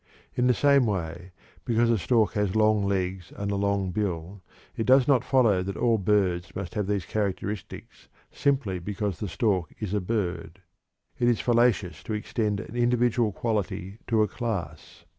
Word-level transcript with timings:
In 0.33 0.47
the 0.47 0.53
same 0.55 0.87
way 0.87 1.31
because 1.63 1.91
a 1.91 1.97
stork 1.99 2.31
has 2.33 2.55
long 2.55 2.87
legs 2.87 3.31
and 3.35 3.51
a 3.51 3.55
long 3.55 3.91
bill, 3.91 4.41
it 4.75 4.87
does 4.87 5.07
not 5.07 5.23
follow 5.23 5.61
that 5.61 5.77
all 5.77 5.99
birds 5.99 6.55
must 6.55 6.73
have 6.73 6.87
these 6.87 7.05
characteristics 7.05 8.07
simply 8.31 8.79
because 8.79 9.19
the 9.19 9.27
stork 9.27 9.75
is 9.79 9.93
a 9.93 10.01
bird. 10.01 10.59
_It 11.19 11.27
is 11.27 11.39
fallacious 11.39 12.01
to 12.05 12.13
extend 12.13 12.59
an 12.59 12.75
individual 12.75 13.31
quality 13.31 13.99
to 14.07 14.23
a 14.23 14.27
class. 14.27 15.05